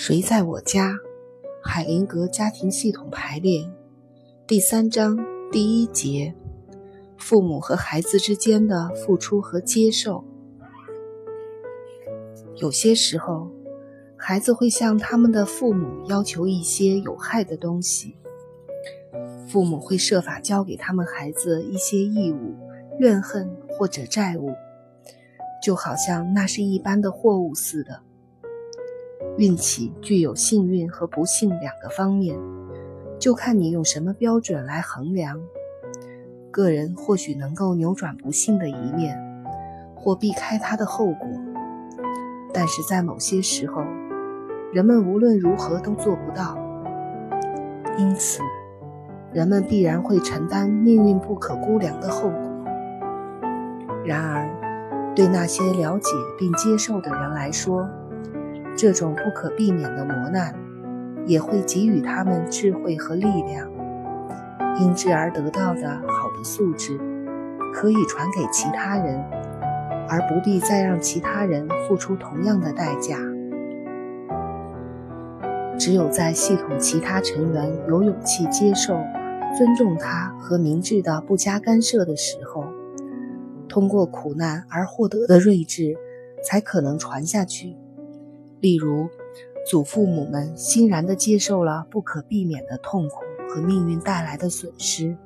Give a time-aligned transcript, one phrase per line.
[0.00, 0.94] 谁在我家？
[1.60, 3.68] 海灵格家庭系统排列
[4.46, 5.18] 第三章
[5.50, 6.32] 第一节：
[7.16, 10.22] 父母和孩子之间的付出和接受。
[12.58, 13.50] 有些时候，
[14.16, 18.14] 孩子会向他们的父母要求一些有害的东西，
[19.48, 22.54] 父母会设法交给他们孩子一些义务、
[23.00, 24.52] 怨恨或者债务，
[25.60, 28.02] 就好像那是一般的货物似的。
[29.36, 32.38] 运气具有幸运和不幸两个方面，
[33.18, 35.40] 就看你用什么标准来衡量。
[36.50, 39.16] 个人或许能够扭转不幸的一面，
[39.94, 41.28] 或避开它的后果，
[42.52, 43.82] 但是在某些时候，
[44.72, 46.58] 人们无论如何都做不到。
[47.96, 48.40] 因此，
[49.32, 52.38] 人们必然会承担命运不可估量的后果。
[54.04, 57.86] 然而，对那些了解并接受的人来说，
[58.78, 60.54] 这种不可避免的磨难，
[61.26, 63.68] 也会给予他们智慧和力量，
[64.78, 66.96] 因之而得到的好的素质，
[67.74, 69.20] 可以传给其他人，
[70.08, 73.18] 而不必再让其他人付出同样的代价。
[75.76, 78.96] 只有在系统其他成员有勇气接受、
[79.56, 82.64] 尊重他和明智的不加干涉的时候，
[83.68, 85.96] 通过苦难而获得的睿智，
[86.44, 87.76] 才可能传下去。
[88.60, 89.08] 例如，
[89.66, 93.16] 祖父母们欣然地接受了不可避免的痛苦
[93.48, 95.16] 和命运带来的损失，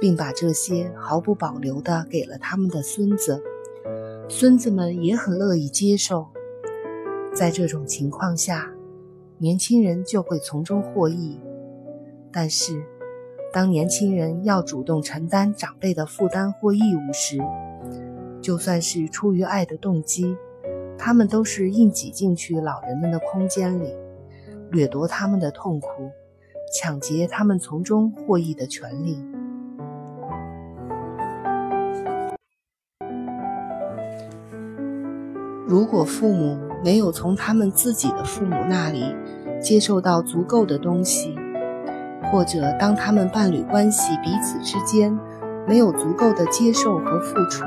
[0.00, 3.42] 并把这些毫不保留地给了他们的孙子，
[4.28, 6.28] 孙子们也很乐意接受。
[7.34, 8.70] 在这种情况下，
[9.38, 11.38] 年轻人就会从中获益。
[12.30, 12.80] 但是，
[13.52, 17.38] 当年轻人要主动承担长辈的负担或义务时，
[18.40, 20.36] 就算是出于爱的动机。
[21.02, 23.96] 他们都是硬挤进去老人们的空间里，
[24.70, 25.88] 掠夺他们的痛苦，
[26.74, 29.18] 抢劫他们从中获益的权利。
[35.66, 39.02] 如果父母没有从他们自己的父母那里
[39.58, 41.34] 接受到足够的东西，
[42.30, 45.18] 或者当他们伴侣关系彼此之间
[45.66, 47.64] 没有足够的接受和付出，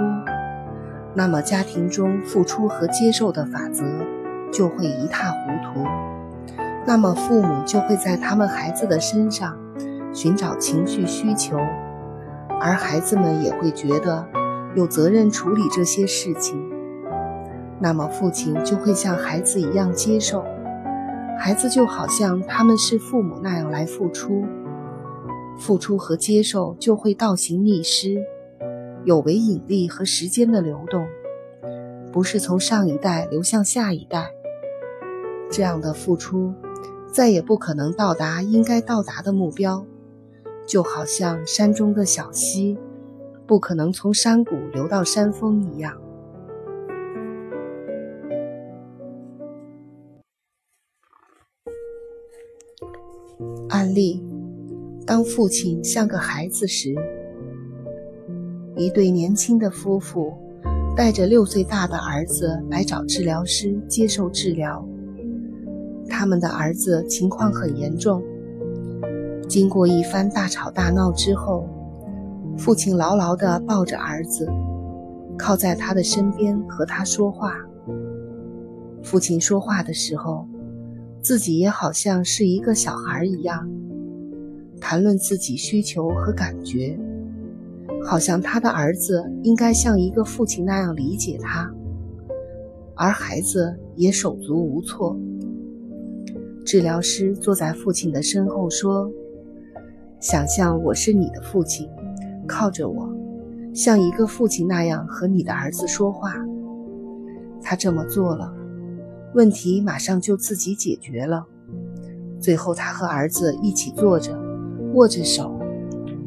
[1.15, 3.83] 那么，家庭中付出和接受的法则
[4.51, 5.85] 就会一塌糊涂。
[6.85, 9.55] 那么，父母就会在他们孩子的身上
[10.11, 11.55] 寻找情绪需求，
[12.59, 14.27] 而孩子们也会觉得
[14.75, 16.59] 有责任处理这些事情。
[17.79, 20.43] 那么，父亲就会像孩子一样接受，
[21.37, 24.43] 孩子就好像他们是父母那样来付出，
[25.59, 28.17] 付出和接受就会倒行逆施。
[29.05, 31.05] 有违引力和时间的流动，
[32.11, 34.31] 不是从上一代流向下一代。
[35.51, 36.53] 这样的付出，
[37.11, 39.85] 再也不可能到达应该到达的目标，
[40.65, 42.77] 就好像山中的小溪，
[43.45, 45.99] 不可能从山谷流到山峰一样。
[53.69, 54.23] 案例：
[55.05, 56.95] 当父亲像个孩子时。
[58.75, 60.33] 一对年轻的夫妇
[60.95, 64.87] 带着六岁大的儿子来找治疗师接受治疗。
[66.09, 68.23] 他们的儿子情况很严重。
[69.47, 71.67] 经过一番大吵大闹之后，
[72.57, 74.47] 父亲牢牢地抱着儿子，
[75.37, 77.55] 靠在他的身边和他说话。
[79.03, 80.47] 父亲说话的时候，
[81.21, 83.69] 自己也好像是一个小孩一样，
[84.79, 86.97] 谈论自己需求和感觉。
[88.05, 91.71] 好像他的儿子应该像一个父亲那样理解他，
[92.95, 95.17] 而孩子也手足无措。
[96.65, 99.11] 治疗师坐在父亲的身后说
[100.19, 101.89] ：“想象我是你的父亲，
[102.47, 103.09] 靠着我，
[103.73, 106.33] 像一个父亲那样和你的儿子说话。”
[107.61, 108.53] 他这么做了，
[109.33, 111.45] 问题马上就自己解决了。
[112.39, 114.37] 最后，他和儿子一起坐着，
[114.93, 115.57] 握着手。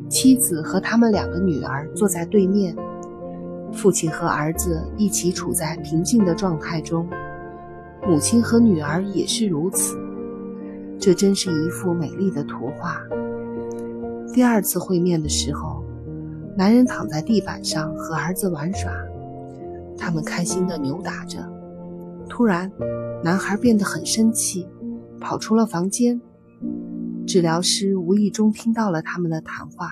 [0.09, 2.77] 妻子和他们两个女儿坐在对面，
[3.73, 7.09] 父亲和儿子一起处在平静的状态中，
[8.07, 9.99] 母亲和女儿也是如此。
[10.99, 13.01] 这真是一幅美丽的图画。
[14.33, 15.83] 第二次会面的时候，
[16.57, 18.93] 男人躺在地板上和儿子玩耍，
[19.99, 21.39] 他们开心地扭打着。
[22.29, 22.71] 突然，
[23.23, 24.67] 男孩变得很生气，
[25.21, 26.21] 跑出了房间。
[27.27, 29.91] 治疗师无意中听到了他们的谈话。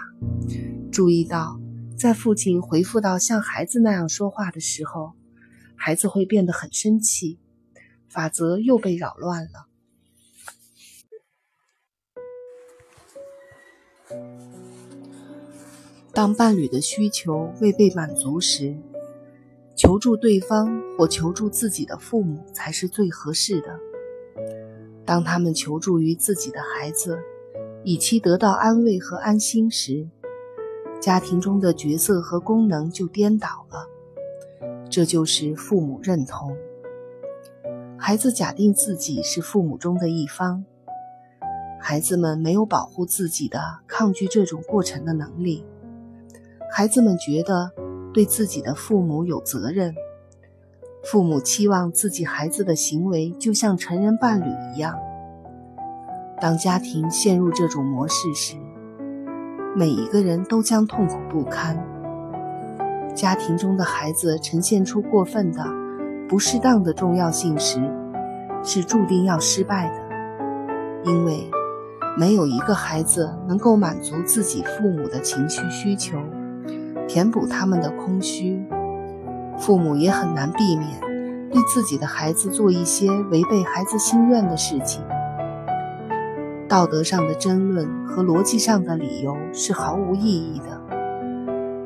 [0.93, 1.61] 注意到
[1.99, 5.15] 在父亲回复到像孩子那样说话的时候
[5.75, 7.41] 孩子会变得很生气
[8.09, 9.67] 法则又被扰乱了。
[16.13, 18.77] 当伴侣的需求未被满足时
[19.77, 23.94] 求助对方或求助自己的父母才是最合适的。
[25.05, 27.19] 当他们求助于自己的孩子，
[27.83, 30.09] 以期得到安慰和安心时，
[31.01, 33.87] 家庭中的角色和功能就颠倒了。
[34.89, 36.57] 这就是父母认同。
[37.99, 40.65] 孩子假定自己是父母中的一方，
[41.81, 45.65] 孩子们没有保护自己的、抗拒这种过程的能力。
[46.71, 47.71] 孩子们觉得
[48.13, 49.95] 对自己的父母有责任，
[51.05, 54.99] 父母期望自己孩子的行为就像成人伴侣一样。
[56.41, 58.57] 当家庭陷入这种模式时，
[59.77, 61.79] 每一个人都将痛苦不堪。
[63.15, 65.63] 家庭中的孩子呈现出过分的、
[66.29, 67.81] 不适当的重要性时，
[68.63, 71.49] 是注定要失败的，因为
[72.19, 76.19] 没有一个孩子能够满足自己父母的情绪需求。
[77.07, 78.65] 填补他们的空虚，
[79.59, 81.01] 父母也很难避免
[81.51, 85.03] 对自己的孩子做一些违背孩子心愿的事情。
[86.69, 90.81] 道德上的争论和逻辑上的理由是毫无意义的，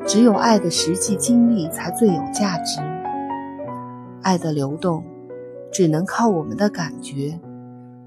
[0.05, 2.81] 只有爱的实际经历才最有价值。
[4.21, 5.03] 爱的流动
[5.71, 7.39] 只能靠我们的感觉，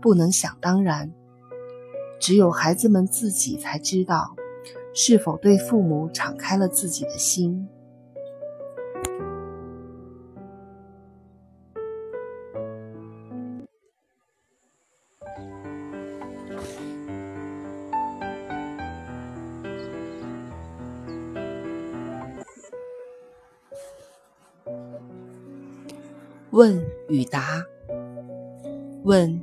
[0.01, 1.13] 不能想当然。
[2.19, 4.35] 只有孩子们自己才知道。
[4.95, 7.67] 是否对父母敞开了自己的心？
[26.53, 27.67] 问与答。
[29.03, 29.43] 问：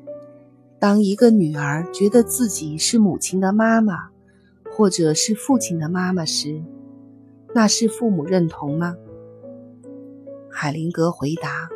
[0.80, 4.10] 当一个女儿觉得自己是母亲的妈妈。
[4.72, 6.64] 或者是父亲的妈妈时，
[7.54, 8.96] 那是父母认同吗？
[10.50, 11.68] 海灵格回答：“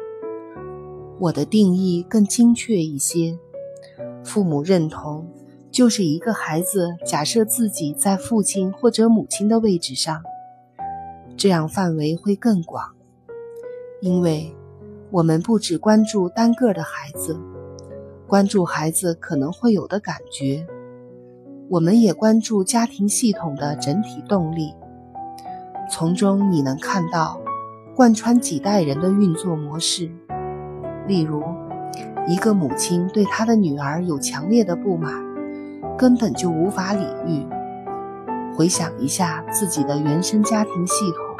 [1.19, 3.37] 我的定义更精确一些。
[4.23, 5.27] 父母认同
[5.69, 10.23] 就是一个孩子假设自己在父亲或者母亲的位置上，
[11.35, 12.95] 这样范围会更广，
[13.99, 14.55] 因为
[15.13, 17.39] 我们不只关注单个的孩子，
[18.25, 20.65] 关注孩子可能会有的感觉。”
[21.69, 24.73] 我们也关注家庭系统的整体动力，
[25.87, 27.39] 从中你能看到
[27.95, 30.09] 贯穿几代人的运作模式。
[31.07, 31.43] 例如，
[32.27, 35.13] 一个母亲对她的女儿有强烈的不满，
[35.95, 37.45] 根本就无法理喻。
[38.55, 41.32] 回想一下自己的原生家庭系统，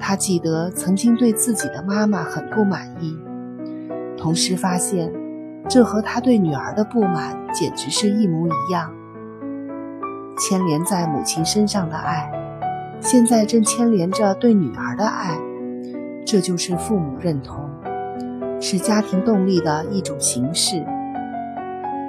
[0.00, 3.16] 他记得曾经对自己的妈妈很不满意，
[4.16, 5.12] 同时发现
[5.68, 8.92] 这和他对女儿的不满简直是一模一样。
[10.38, 12.32] 牵连在母亲身上的爱，
[12.98, 15.38] 现在正牵连着对女儿的爱，
[16.24, 17.68] 这就是父母认同，
[18.58, 20.82] 是家庭动力的一种形式。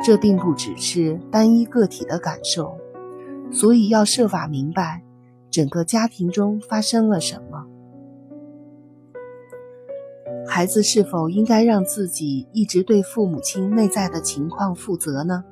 [0.04, 2.78] 这并不只是单一个体的感受，
[3.52, 5.04] 所以要设法明白
[5.52, 7.51] 整个家庭中发生了什么。
[10.62, 15.44] 孩子是否应该让自己一直对父母亲内在的情况负责呢？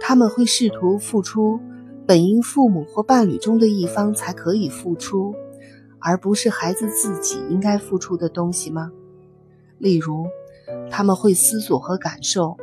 [0.00, 1.58] 他们会试图付出
[2.06, 5.34] 本应父母或伴侣中的一方才可以付出，
[5.98, 8.92] 而不是孩子自己应该付出的东西吗？
[9.78, 10.28] 例如，
[10.88, 12.56] 他们会思索和感受：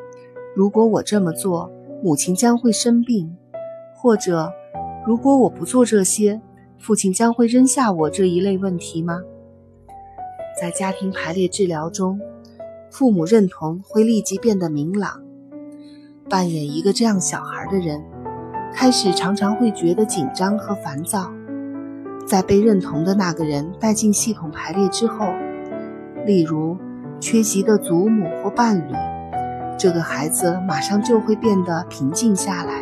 [0.56, 1.70] 如果我这么做，
[2.01, 3.27] 母亲将会生病；
[3.94, 4.54] 或者，
[5.06, 6.39] 如果我不做这些，
[6.80, 9.22] 父亲将会扔下我这一类问题吗？
[10.60, 12.20] 在家庭排列治疗中，
[12.90, 15.22] 父母认同会立即变得明朗。
[16.30, 18.02] 扮演一个这样小孩的人，
[18.74, 21.32] 开始常常会觉得紧张和烦躁。
[22.26, 25.28] 在被认同的那个人带进系统排列之后，
[26.26, 26.78] 例如
[27.20, 28.94] 缺席的祖母或伴侣，
[29.78, 32.82] 这个孩子马上就会变得平静下来，